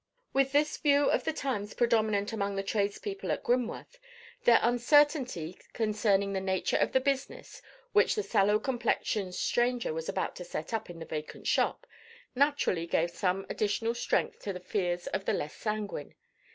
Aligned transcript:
With 0.33 0.51
this 0.51 0.77
view 0.77 1.11
of 1.11 1.25
the 1.25 1.31
times 1.31 1.75
predominant 1.75 2.33
among 2.33 2.55
the 2.55 2.63
tradespeople 2.63 3.31
at 3.31 3.43
Grimworth, 3.43 3.99
their 4.45 4.57
uncertainty 4.63 5.59
concerning 5.73 6.33
the 6.33 6.41
nature 6.41 6.77
of 6.77 6.91
the 6.91 6.99
business 6.99 7.61
which 7.93 8.15
the 8.15 8.23
sallow 8.23 8.57
complexioned 8.57 9.35
stranger 9.35 9.93
was 9.93 10.09
about 10.09 10.35
to 10.37 10.43
set 10.43 10.73
up 10.73 10.89
in 10.89 10.97
the 10.97 11.05
vacant 11.05 11.45
shop, 11.45 11.85
naturally 12.33 12.87
gave 12.87 13.11
some 13.11 13.45
additional 13.47 13.93
strength 13.93 14.39
to 14.39 14.51
the 14.53 14.59
fears 14.59 15.05
of 15.05 15.25
the 15.25 15.33
less 15.33 15.53
sanguine. 15.55 16.15